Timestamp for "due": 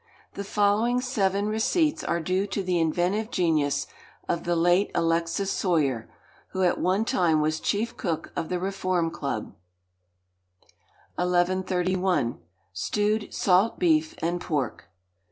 2.19-2.47